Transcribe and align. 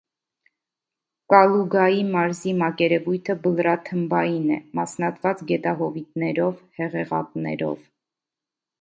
Կալուգայի 1.33 1.99
մարզի 2.15 2.55
մակերևույթը 2.63 3.37
բլրաթմբային 3.45 4.51
է՝ 4.57 4.59
մասնատված 4.81 5.47
գետահովիտներով, 5.55 6.61
հեղեղատներով։ 6.83 7.83